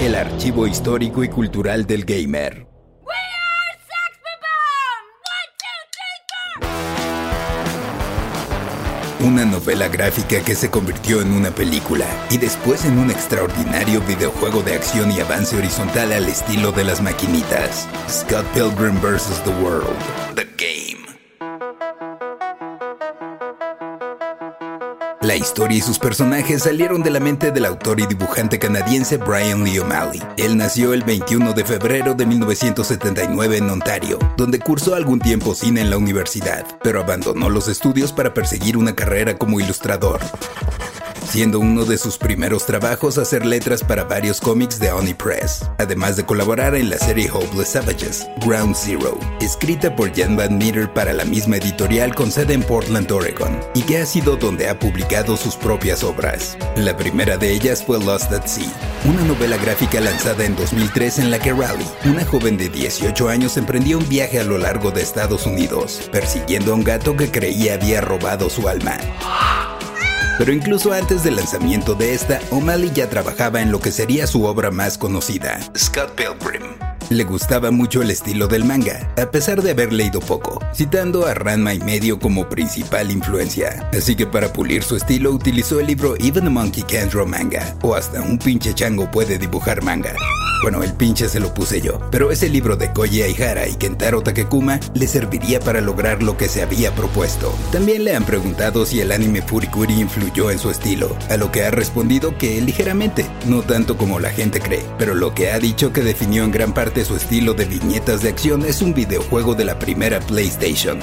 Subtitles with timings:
[0.00, 2.66] El archivo histórico y cultural del gamer.
[9.20, 14.62] Una novela gráfica que se convirtió en una película y después en un extraordinario videojuego
[14.62, 17.86] de acción y avance horizontal al estilo de las maquinitas.
[18.08, 19.42] Scott Pilgrim vs.
[19.44, 20.51] The World.
[25.32, 29.64] La historia y sus personajes salieron de la mente del autor y dibujante canadiense Brian
[29.64, 30.22] Lee O'Malley.
[30.36, 35.80] Él nació el 21 de febrero de 1979 en Ontario, donde cursó algún tiempo cine
[35.80, 40.20] en la universidad, pero abandonó los estudios para perseguir una carrera como ilustrador
[41.26, 46.16] siendo uno de sus primeros trabajos hacer letras para varios cómics de Oni Press, además
[46.16, 51.12] de colaborar en la serie Hopeless Savages, Ground Zero, escrita por Jan Van Meter para
[51.12, 55.36] la misma editorial con sede en Portland, Oregon, y que ha sido donde ha publicado
[55.36, 56.56] sus propias obras.
[56.76, 58.72] La primera de ellas fue Lost at Sea,
[59.04, 63.56] una novela gráfica lanzada en 2003 en la que Raleigh, una joven de 18 años,
[63.56, 67.72] emprendió un viaje a lo largo de Estados Unidos, persiguiendo a un gato que creía
[67.72, 68.98] había robado su alma.
[70.38, 74.44] Pero incluso antes del lanzamiento de esta, O'Malley ya trabajaba en lo que sería su
[74.44, 76.91] obra más conocida, Scott Pilgrim.
[77.12, 81.34] Le gustaba mucho el estilo del manga, a pesar de haber leído poco, citando a
[81.34, 83.90] Ranma y medio como principal influencia.
[83.92, 87.76] Así que para pulir su estilo utilizó el libro Even a Monkey Can't Draw Manga,
[87.82, 90.14] o hasta un pinche chango puede dibujar manga.
[90.62, 94.22] Bueno, el pinche se lo puse yo, pero ese libro de Koji Aihara y Kentaro
[94.22, 97.52] Takekuma le serviría para lograr lo que se había propuesto.
[97.72, 101.64] También le han preguntado si el anime Furikuri influyó en su estilo, a lo que
[101.64, 105.92] ha respondido que ligeramente, no tanto como la gente cree, pero lo que ha dicho
[105.92, 109.64] que definió en gran parte su estilo de viñetas de acción es un videojuego de
[109.64, 111.00] la primera PlayStation.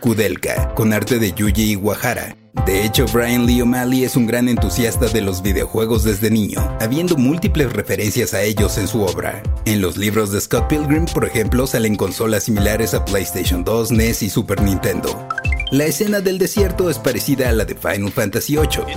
[0.00, 2.36] Kudelka, con arte de Yuji Iwahara.
[2.66, 7.16] De hecho, Brian Lee O'Malley es un gran entusiasta de los videojuegos desde niño, habiendo
[7.16, 9.42] múltiples referencias a ellos en su obra.
[9.64, 14.22] En los libros de Scott Pilgrim, por ejemplo, salen consolas similares a PlayStation 2, NES
[14.22, 15.28] y Super Nintendo.
[15.70, 18.96] La escena del desierto es parecida a la de Final Fantasy VIII.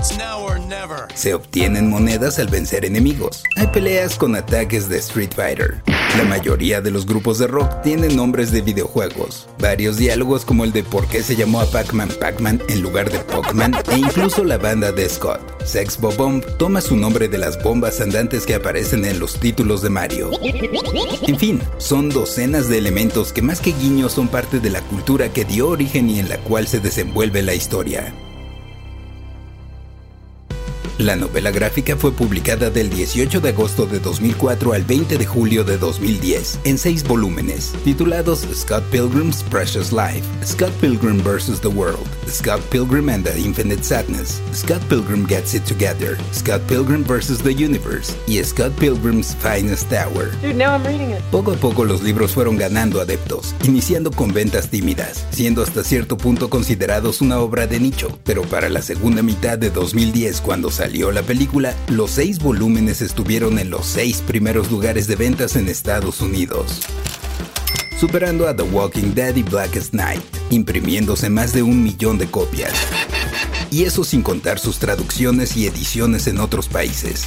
[1.14, 3.44] Se obtienen monedas al vencer enemigos.
[3.58, 5.84] Hay peleas con ataques de Street Fighter.
[6.18, 9.48] La mayoría de los grupos de rock tienen nombres de videojuegos.
[9.60, 13.20] Varios diálogos como el de por qué se llamó a Pac-Man Pac-Man en lugar de
[13.20, 15.40] Pac-Man e incluso la banda de Scott.
[15.64, 19.90] Sex Bomb toma su nombre de las bombas andantes que aparecen en los títulos de
[19.90, 20.32] Mario.
[20.42, 25.32] En fin, son docenas de elementos que más que guiños son parte de la cultura
[25.32, 28.14] que dio origen y en la cual se desenvuelve la historia.
[31.02, 35.64] La novela gráfica fue publicada del 18 de agosto de 2004 al 20 de julio
[35.64, 41.60] de 2010 en seis volúmenes, titulados Scott Pilgrim's Precious Life, Scott Pilgrim vs.
[41.60, 47.04] the World, Scott Pilgrim and the Infinite Sadness, Scott Pilgrim Gets It Together, Scott Pilgrim
[47.04, 47.42] vs.
[47.42, 50.30] the Universe y Scott Pilgrim's Finest Hour.
[50.44, 51.22] Dude, now I'm reading it.
[51.32, 56.16] Poco a poco los libros fueron ganando adeptos, iniciando con ventas tímidas, siendo hasta cierto
[56.16, 60.91] punto considerados una obra de nicho, pero para la segunda mitad de 2010 cuando salió
[60.92, 66.22] la película, los seis volúmenes estuvieron en los seis primeros lugares de ventas en Estados
[66.22, 66.82] Unidos
[68.02, 72.74] superando a The Walking Dead y Blackest Night, imprimiéndose más de un millón de copias.
[73.70, 77.26] Y eso sin contar sus traducciones y ediciones en otros países.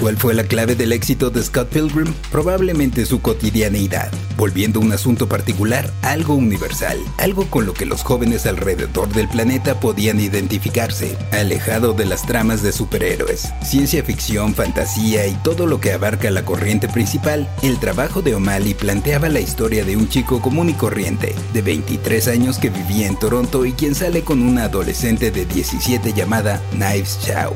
[0.00, 2.14] ¿Cuál fue la clave del éxito de Scott Pilgrim?
[2.30, 8.46] Probablemente su cotidianeidad, volviendo un asunto particular algo universal, algo con lo que los jóvenes
[8.46, 15.34] alrededor del planeta podían identificarse, alejado de las tramas de superhéroes, ciencia ficción, fantasía y
[15.42, 17.48] todo lo que abarca la corriente principal.
[17.62, 22.28] El trabajo de O'Malley planteaba la historia de un chico común y corriente, de 23
[22.28, 27.18] años que vivía en Toronto y quien sale con una adolescente de 17 llamada Knives
[27.26, 27.52] Chow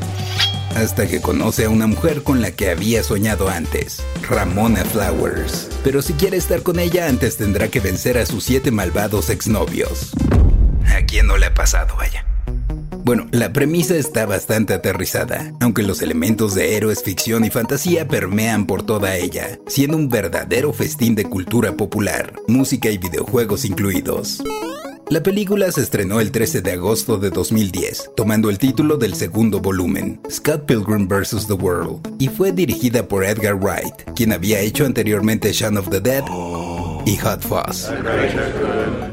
[0.74, 5.68] hasta que conoce a una mujer con la que había soñado antes, Ramona Flowers.
[5.84, 10.12] Pero si quiere estar con ella antes tendrá que vencer a sus siete malvados exnovios.
[10.86, 12.26] ¿A quién no le ha pasado, vaya?
[13.04, 18.66] Bueno, la premisa está bastante aterrizada, aunque los elementos de héroes, ficción y fantasía permean
[18.66, 24.40] por toda ella, siendo un verdadero festín de cultura popular, música y videojuegos incluidos.
[25.10, 29.60] La película se estrenó el 13 de agosto de 2010, tomando el título del segundo
[29.60, 31.46] volumen, Scott Pilgrim vs.
[31.46, 36.00] The World, y fue dirigida por Edgar Wright, quien había hecho anteriormente Shaun of the
[36.00, 36.24] Dead
[37.04, 37.90] y Hot Fuzz.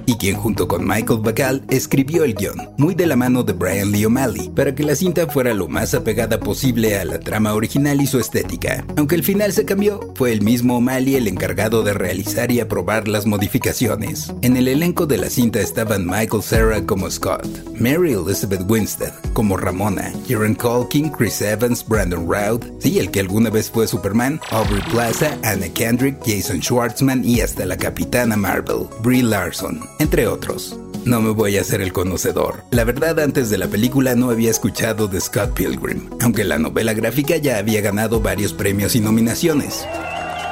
[0.06, 3.92] Y quien junto con Michael Bacall escribió el guion, muy de la mano de Brian
[3.92, 8.02] Lee O'Malley, para que la cinta fuera lo más apegada posible a la trama original
[8.02, 8.86] y su estética.
[8.98, 13.08] Aunque el final se cambió, fue el mismo O'Malley el encargado de realizar y aprobar
[13.08, 14.34] las modificaciones.
[14.42, 17.48] En el elenco de la cinta estaban Michael Cera como Scott,
[17.80, 23.50] Mary Elizabeth Winstead como Ramona, Kieran Culkin, Chris Evans, Brandon Routh, sí, el que alguna
[23.50, 29.24] vez fue Superman, Aubrey Plaza, Anna Kendrick, Jason Schwartzman y hasta la Capitana Marvel, Brie
[29.24, 30.78] Larson, entre otros.
[31.06, 32.64] No me voy a hacer el conocedor.
[32.72, 36.94] La verdad, antes de la película no había escuchado de Scott Pilgrim, aunque la novela
[36.94, 39.88] gráfica ya había ganado varios premios y nominaciones.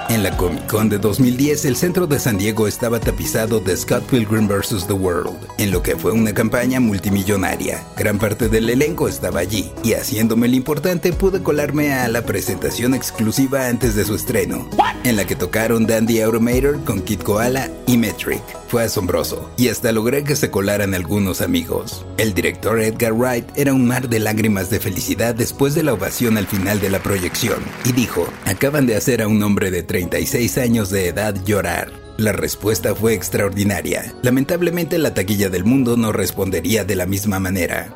[0.10, 4.04] En la Comic Con de 2010, el centro de San Diego estaba tapizado de Scott
[4.10, 4.88] Pilgrim vs.
[4.88, 7.84] The World, en lo que fue una campaña multimillonaria.
[7.98, 12.94] Gran parte del elenco estaba allí, y haciéndome lo importante pude colarme a la presentación
[12.94, 14.70] exclusiva antes de su estreno,
[15.04, 18.42] en la que tocaron Dandy Automator con Kid Koala y Metric.
[18.68, 22.06] Fue asombroso, y hasta logré que se colaran algunos amigos.
[22.18, 26.38] El director Edgar Wright era un mar de lágrimas de felicidad después de la ovación
[26.38, 30.58] al final de la proyección, y dijo, acaban de hacer a un hombre de 36
[30.58, 31.94] años de edad llorar.
[32.18, 34.14] La respuesta fue extraordinaria.
[34.22, 37.94] Lamentablemente la taquilla del mundo no respondería de la misma manera.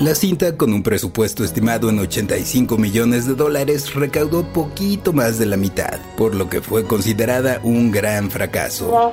[0.00, 5.44] La cinta, con un presupuesto estimado en 85 millones de dólares, recaudó poquito más de
[5.44, 9.12] la mitad, por lo que fue considerada un gran fracaso.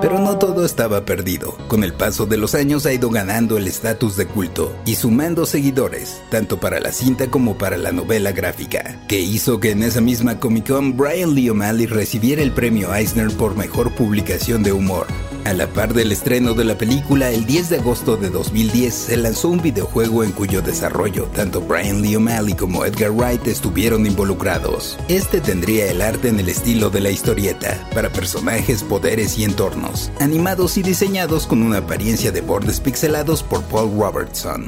[0.00, 1.58] Pero no todo estaba perdido.
[1.66, 5.46] Con el paso de los años ha ido ganando el estatus de culto y sumando
[5.46, 10.00] seguidores, tanto para la cinta como para la novela gráfica, que hizo que en esa
[10.00, 15.08] misma Comic Con Brian Lee O'Malley recibiera el premio Eisner por mejor publicación de humor.
[15.44, 19.16] A la par del estreno de la película, el 10 de agosto de 2010 se
[19.18, 24.98] lanzó un videojuego en cuyo desarrollo tanto Brian Lee O'Malley como Edgar Wright estuvieron involucrados.
[25.08, 30.10] Este tendría el arte en el estilo de la historieta, para personajes, poderes y entornos,
[30.18, 34.66] animados y diseñados con una apariencia de bordes pixelados por Paul Robertson.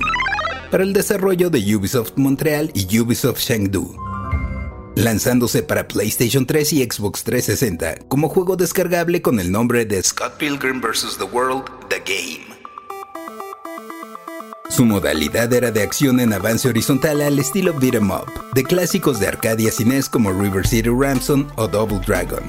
[0.70, 3.96] Para el desarrollo de Ubisoft Montreal y Ubisoft Chengdu,
[4.96, 10.36] lanzándose para PlayStation 3 y Xbox 360 como juego descargable con el nombre de Scott
[10.38, 11.18] Pilgrim vs.
[11.18, 12.56] The World, The Game.
[14.68, 19.20] Su modalidad era de acción en avance horizontal al estilo beat 'em up, de clásicos
[19.20, 22.42] de Arcadia Cines como River City Ransom o Double Dragon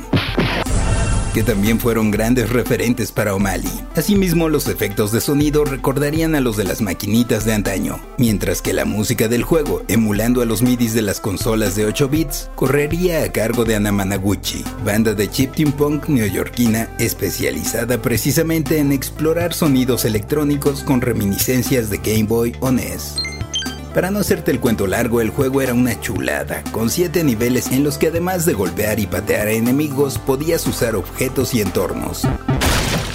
[1.38, 3.70] que también fueron grandes referentes para O'Malley.
[3.96, 8.74] Asimismo, los efectos de sonido recordarían a los de las maquinitas de antaño, mientras que
[8.74, 13.24] la música del juego, emulando a los midis de las consolas de 8 bits, correría
[13.24, 20.82] a cargo de Anamanaguchi, banda de chiptune punk neoyorquina especializada precisamente en explorar sonidos electrónicos
[20.82, 23.37] con reminiscencias de Game Boy o NES.
[23.94, 27.84] Para no hacerte el cuento largo, el juego era una chulada, con 7 niveles en
[27.84, 32.28] los que además de golpear y patear a enemigos, podías usar objetos y entornos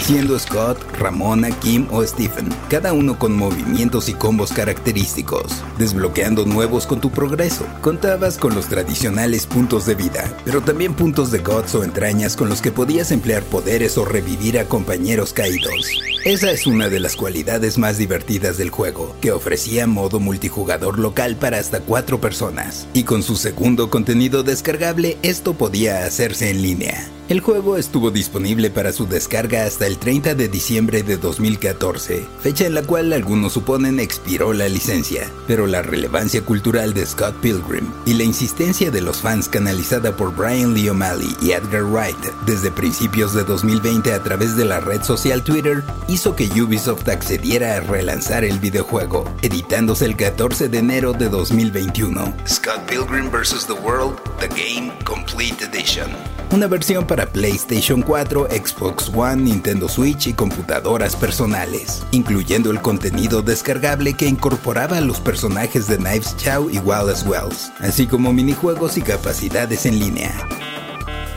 [0.03, 6.87] siendo Scott, Ramona, Kim o Stephen, cada uno con movimientos y combos característicos, desbloqueando nuevos
[6.87, 7.65] con tu progreso.
[7.81, 12.49] Contabas con los tradicionales puntos de vida, pero también puntos de gods o entrañas con
[12.49, 15.87] los que podías emplear poderes o revivir a compañeros caídos.
[16.25, 21.37] Esa es una de las cualidades más divertidas del juego, que ofrecía modo multijugador local
[21.37, 27.09] para hasta 4 personas, y con su segundo contenido descargable esto podía hacerse en línea.
[27.33, 32.67] El juego estuvo disponible para su descarga hasta el 30 de diciembre de 2014, fecha
[32.67, 37.87] en la cual algunos suponen expiró la licencia, pero la relevancia cultural de Scott Pilgrim
[38.05, 42.71] y la insistencia de los fans canalizada por Brian Lee O'Malley y Edgar Wright desde
[42.71, 47.81] principios de 2020 a través de la red social Twitter hizo que Ubisoft accediera a
[47.81, 52.35] relanzar el videojuego, editándose el 14 de enero de 2021.
[52.47, 53.67] Scott Pilgrim vs.
[53.67, 56.11] The World, The Game Complete Edition.
[56.53, 63.43] Una versión para PlayStation 4, Xbox One, Nintendo Switch y computadoras personales, incluyendo el contenido
[63.43, 68.97] descargable que incorporaba a los personajes de Knives Chow y Wallace Wells, así como minijuegos
[68.97, 70.33] y capacidades en línea.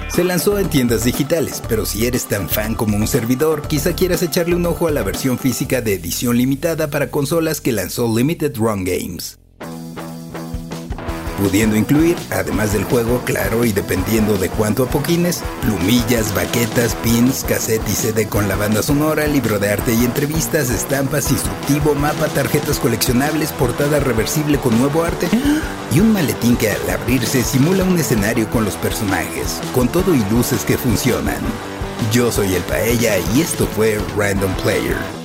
[0.10, 4.24] Se lanzó en tiendas digitales, pero si eres tan fan como un servidor, quizá quieras
[4.24, 8.56] echarle un ojo a la versión física de edición limitada para consolas que lanzó Limited
[8.56, 9.38] Run Games
[11.38, 17.88] pudiendo incluir, además del juego, claro, y dependiendo de cuánto apoquines, plumillas, baquetas, pins, cassette
[17.88, 22.80] y CD con la banda sonora, libro de arte y entrevistas, estampas, instructivo, mapa, tarjetas
[22.80, 25.27] coleccionables, portada reversible con nuevo arte
[25.94, 30.24] y un maletín que al abrirse simula un escenario con los personajes, con todo y
[30.30, 31.39] luces que funcionan.
[32.12, 35.25] Yo soy el Paella y esto fue Random Player.